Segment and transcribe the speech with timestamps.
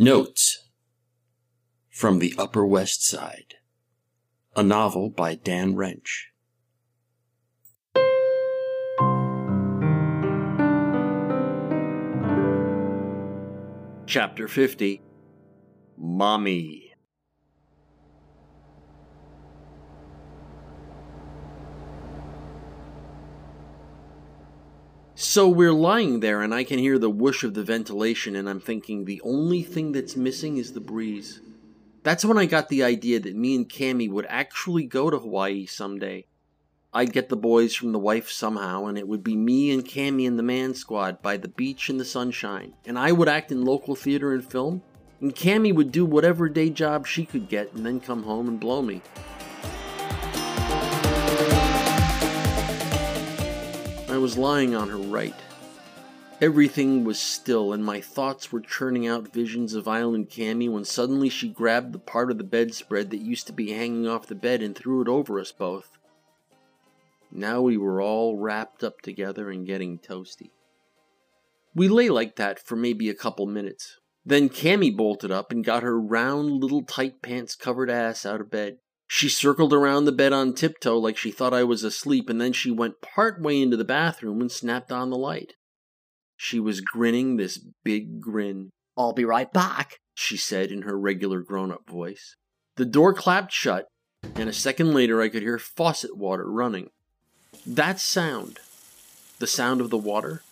[0.00, 0.68] Notes
[1.90, 3.54] from the Upper West Side,
[4.54, 6.26] a novel by Dan Roentsch.
[14.06, 15.02] Chapter 50
[15.96, 16.87] Mommy.
[25.30, 28.60] So we're lying there, and I can hear the whoosh of the ventilation, and I'm
[28.60, 31.42] thinking the only thing that's missing is the breeze.
[32.02, 35.66] That's when I got the idea that me and Cammy would actually go to Hawaii
[35.66, 36.24] someday.
[36.94, 40.26] I'd get the boys from the wife somehow, and it would be me and Cammy
[40.26, 43.66] and the man squad by the beach in the sunshine, and I would act in
[43.66, 44.80] local theater and film,
[45.20, 48.58] and Cammy would do whatever day job she could get and then come home and
[48.58, 49.02] blow me.
[54.18, 55.36] I was lying on her right.
[56.40, 61.28] Everything was still, and my thoughts were churning out visions of Island Cammy when suddenly
[61.28, 64.60] she grabbed the part of the bedspread that used to be hanging off the bed
[64.60, 65.98] and threw it over us both.
[67.30, 70.50] Now we were all wrapped up together and getting toasty.
[71.72, 74.00] We lay like that for maybe a couple minutes.
[74.26, 78.50] Then Cammy bolted up and got her round little tight pants covered ass out of
[78.50, 78.78] bed.
[79.10, 82.52] She circled around the bed on tiptoe like she thought I was asleep, and then
[82.52, 85.54] she went part way into the bathroom and snapped on the light.
[86.36, 88.70] She was grinning this big grin.
[88.98, 92.36] I'll be right back, she said in her regular grown up voice.
[92.76, 93.86] The door clapped shut,
[94.34, 96.90] and a second later I could hear faucet water running.
[97.66, 98.60] That sound,
[99.38, 100.42] the sound of the water,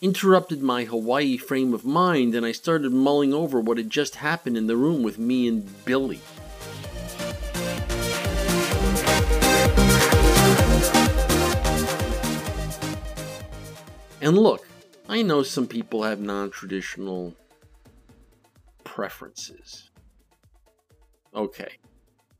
[0.00, 4.56] interrupted my Hawaii frame of mind, and I started mulling over what had just happened
[4.56, 6.20] in the room with me and Billy.
[14.20, 14.66] And look,
[15.08, 17.34] I know some people have non traditional
[18.84, 19.90] preferences.
[21.34, 21.78] Okay.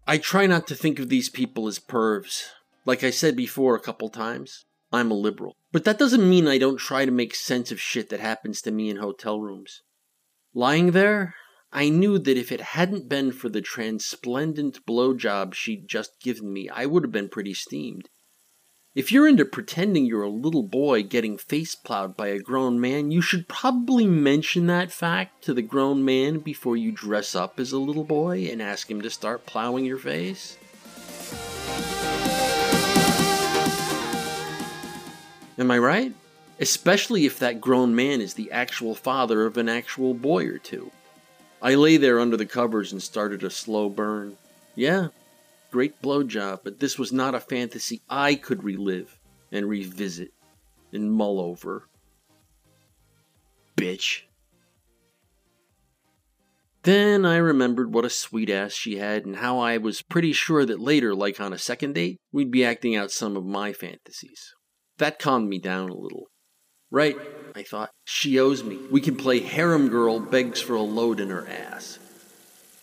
[0.07, 2.45] I try not to think of these people as pervs.
[2.85, 5.57] Like I said before a couple times, I'm a liberal.
[5.73, 8.71] But that doesn't mean I don't try to make sense of shit that happens to
[8.71, 9.83] me in hotel rooms.
[10.55, 11.35] Lying there,
[11.73, 16.71] I knew that if it hadn't been for the transplendent blowjob she'd just given me,
[16.71, 18.09] I would have been pretty steamed.
[18.97, 23.11] If you're into pretending you're a little boy getting face plowed by a grown man,
[23.11, 27.73] you should probably mention that fact to the grown man before you dress up as
[27.73, 30.57] a little boy and ask him to start plowing your face.
[35.59, 36.15] Am I right?
[36.59, 40.91] Especially if that grown man is the actual father of an actual boy or two.
[41.61, 44.39] I lay there under the covers and started a slow burn.
[44.75, 45.09] Yeah,
[45.77, 49.21] great blowjob, but this was not a fantasy I could relive
[49.53, 50.33] and revisit
[50.91, 51.87] and mull over.
[53.77, 54.23] Bitch.
[56.83, 60.65] Then I remembered what a sweet ass she had and how I was pretty sure
[60.65, 64.55] that later, like on a second date, we'd be acting out some of my fantasies.
[64.97, 66.29] That calmed me down a little.
[66.91, 67.19] Right,
[67.55, 67.91] I thought.
[68.07, 68.79] She owes me.
[68.91, 71.99] We can play harem girl begs for a load in her ass.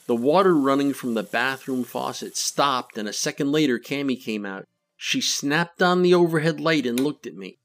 [0.06, 4.66] The water running from the bathroom faucet stopped, and a second later, Cammy came out.
[4.98, 7.60] She snapped on the overhead light and looked at me.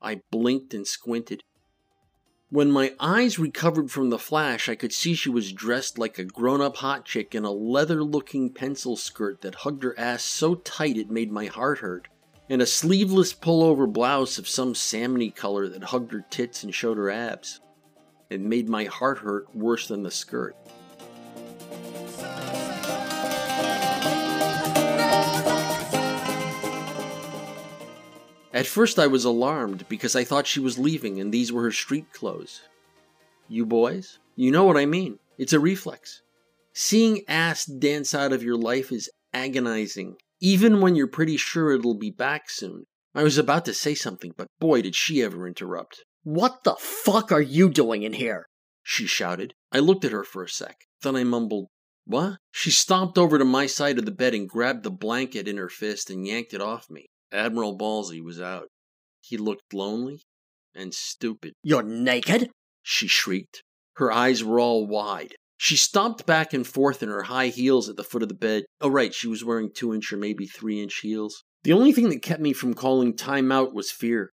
[0.00, 1.42] I blinked and squinted.
[2.48, 6.24] When my eyes recovered from the flash, I could see she was dressed like a
[6.24, 10.56] grown up hot chick in a leather looking pencil skirt that hugged her ass so
[10.56, 12.08] tight it made my heart hurt
[12.50, 16.96] and a sleeveless pullover blouse of some salmony color that hugged her tits and showed
[16.96, 17.60] her abs.
[18.28, 20.56] It made my heart hurt worse than the skirt.
[28.60, 31.72] At first, I was alarmed because I thought she was leaving and these were her
[31.72, 32.60] street clothes.
[33.48, 35.18] You boys, you know what I mean.
[35.38, 36.20] It's a reflex.
[36.74, 41.94] Seeing ass dance out of your life is agonizing even when you're pretty sure it'll
[41.94, 42.84] be back soon.
[43.14, 46.04] I was about to say something, but boy, did she ever interrupt.
[46.22, 48.44] What the fuck are you doing in here?
[48.82, 49.54] She shouted.
[49.72, 50.76] I looked at her for a sec.
[51.00, 51.68] Then I mumbled,
[52.04, 52.36] What?
[52.52, 55.70] She stomped over to my side of the bed and grabbed the blanket in her
[55.70, 57.06] fist and yanked it off me.
[57.32, 58.68] Admiral Ballsy was out.
[59.20, 60.22] He looked lonely
[60.74, 61.54] and stupid.
[61.62, 62.50] You're naked?
[62.82, 63.62] She shrieked.
[63.94, 65.34] Her eyes were all wide.
[65.56, 68.64] She stomped back and forth in her high heels at the foot of the bed.
[68.80, 71.44] Oh, right, she was wearing two inch or maybe three inch heels.
[71.64, 74.30] The only thing that kept me from calling time out was fear.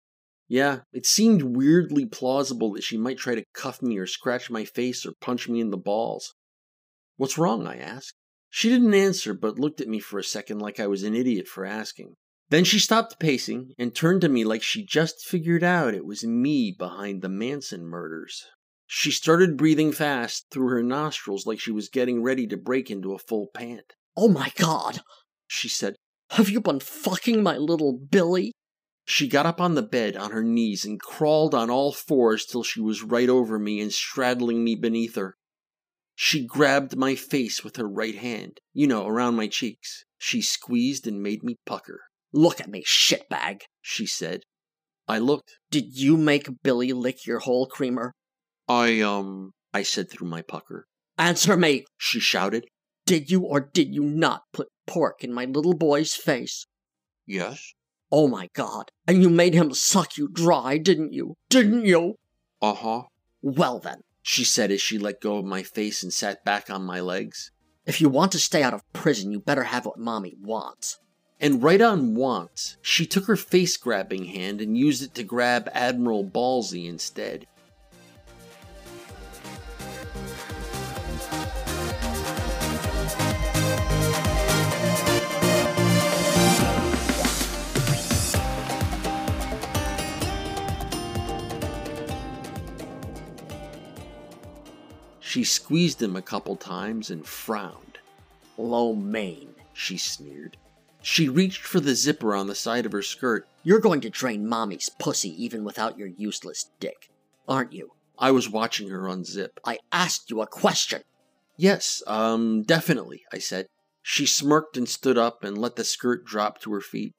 [0.48, 4.64] Yeah, it seemed weirdly plausible that she might try to cuff me or scratch my
[4.64, 6.34] face or punch me in the balls.
[7.16, 7.66] What's wrong?
[7.66, 8.14] I asked.
[8.50, 11.48] She didn't answer, but looked at me for a second like I was an idiot
[11.48, 12.14] for asking.
[12.48, 16.24] Then she stopped pacing and turned to me like she just figured out it was
[16.24, 18.44] me behind the Manson murders.
[18.86, 23.14] She started breathing fast through her nostrils like she was getting ready to break into
[23.14, 23.94] a full pant.
[24.16, 25.00] Oh my god,
[25.48, 25.96] She said,
[26.30, 28.52] have you been fucking my little Billy?
[29.04, 32.64] She got up on the bed on her knees and crawled on all fours till
[32.64, 35.36] she was right over me and straddling me beneath her.
[36.14, 40.04] She grabbed my face with her right hand, you know, around my cheeks.
[40.18, 42.00] She squeezed and made me pucker.
[42.36, 43.62] Look at me, shitbag.
[43.80, 44.42] She said.
[45.08, 45.52] I looked.
[45.70, 48.12] Did you make Billy lick your hole, Creamer?
[48.68, 50.84] I, um, I said through my pucker.
[51.16, 51.86] Answer me.
[51.96, 52.66] She shouted.
[53.06, 56.66] Did you or did you not put pork in my little boy's face?
[57.26, 57.72] Yes.
[58.12, 58.90] Oh my god.
[59.06, 61.36] And you made him suck you dry, didn't you?
[61.48, 62.16] Didn't you?
[62.60, 63.02] Uh huh.
[63.40, 66.84] Well then, She said as she let go of my face and sat back on
[66.84, 67.50] my legs.
[67.86, 70.98] if you want to stay out of prison, you better have what mommy wants.
[71.38, 75.68] And right on wants, she took her face grabbing hand and used it to grab
[75.74, 77.46] Admiral Ballsy instead.
[95.20, 97.98] She squeezed him a couple times and frowned.
[98.56, 99.54] Lo mein.
[99.74, 100.56] She sneered.
[101.08, 103.46] She reached for the zipper on the side of her skirt.
[103.62, 107.10] You're going to drain mommy's pussy even without your useless dick,
[107.46, 107.92] aren't you?
[108.18, 109.50] I was watching her unzip.
[109.64, 111.02] I asked you a question.
[111.56, 113.66] Yes, um, definitely, I said.
[114.02, 117.12] She smirked and stood up and let the skirt drop to her feet.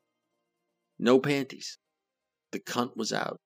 [1.00, 1.78] No panties.
[2.51, 3.38] The cunt was out.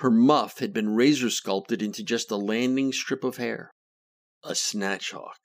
[0.00, 3.70] Her muff had been razor sculpted into just a landing strip of hair.
[4.44, 5.38] A snatch hawk.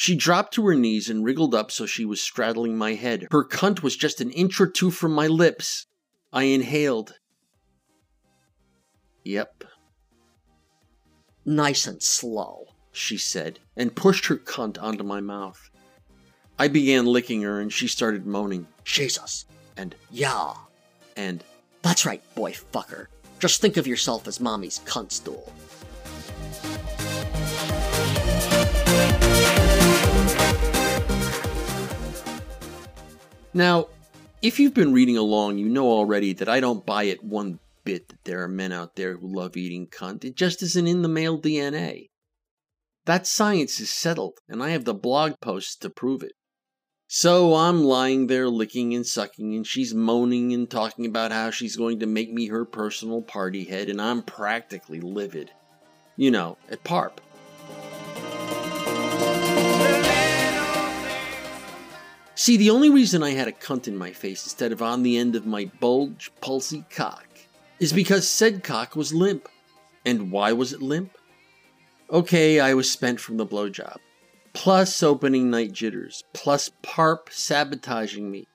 [0.00, 3.26] She dropped to her knees and wriggled up so she was straddling my head.
[3.32, 5.86] Her cunt was just an inch or two from my lips.
[6.32, 7.14] I inhaled.
[9.24, 9.64] Yep,
[11.44, 12.66] Nice and slow.
[12.92, 15.68] she said, and pushed her cunt onto my mouth.
[16.60, 18.68] I began licking her and she started moaning.
[18.84, 19.46] Jesus.
[19.76, 20.54] And, Yeah.
[21.16, 21.42] and,
[21.82, 23.06] That's right, boy fucker.
[23.40, 25.52] Just think of yourself as mommy's cunt stool.
[33.58, 33.88] Now,
[34.40, 38.06] if you've been reading along, you know already that I don't buy it one bit
[38.06, 40.24] that there are men out there who love eating cunt.
[40.24, 42.06] It just isn't in the male DNA.
[43.06, 46.34] That science is settled, and I have the blog posts to prove it.
[47.08, 51.74] So I'm lying there licking and sucking, and she's moaning and talking about how she's
[51.74, 55.50] going to make me her personal party head, and I'm practically livid.
[56.14, 57.20] You know, at PARP.
[62.38, 65.18] See, the only reason I had a cunt in my face instead of on the
[65.18, 67.26] end of my bulge, pulsy cock
[67.80, 69.48] is because said cock was limp.
[70.06, 71.18] And why was it limp?
[72.08, 73.96] Okay, I was spent from the blowjob.
[74.52, 76.22] Plus opening night jitters.
[76.32, 78.46] Plus PARP sabotaging me.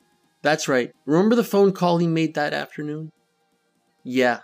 [0.42, 0.94] That's right.
[1.06, 3.12] Remember the phone call he made that afternoon?
[4.02, 4.40] Yeah.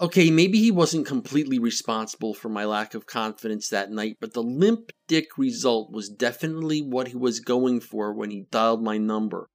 [0.00, 4.42] Okay, maybe he wasn't completely responsible for my lack of confidence that night, but the
[4.42, 9.50] limp dick result was definitely what he was going for when he dialed my number.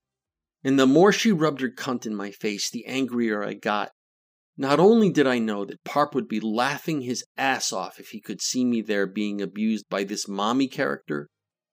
[0.64, 3.90] And the more she rubbed her cunt in my face, the angrier I got.
[4.56, 8.22] Not only did I know that Parp would be laughing his ass off if he
[8.22, 11.28] could see me there being abused by this mommy character,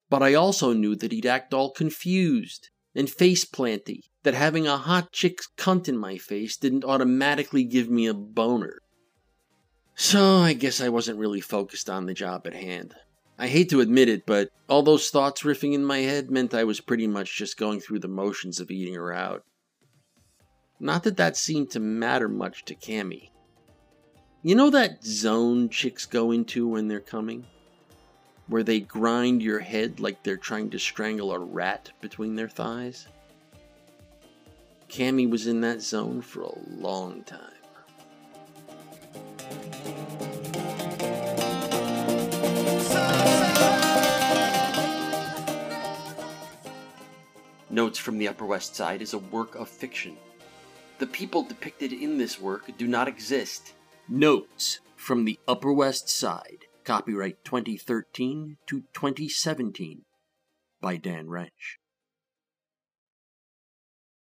[0.08, 4.76] but I also knew that he'd act all confused and face planty, that having a
[4.76, 8.78] hot chick's cunt in my face didn't automatically give me a boner.
[9.94, 12.94] So I guess I wasn't really focused on the job at hand.
[13.38, 16.64] I hate to admit it, but all those thoughts riffing in my head meant I
[16.64, 19.42] was pretty much just going through the motions of eating her out.
[20.78, 23.30] Not that that seemed to matter much to Cammy.
[24.42, 27.46] You know that zone chicks go into when they're coming?
[28.52, 33.06] Where they grind your head like they're trying to strangle a rat between their thighs?
[34.90, 37.40] Cammy was in that zone for a long time.
[47.70, 50.18] Notes from the Upper West Side is a work of fiction.
[50.98, 53.72] The people depicted in this work do not exist.
[54.10, 60.02] Notes from the Upper West Side, copyright 2013 to 2017
[60.80, 61.81] by Dan Roentsch.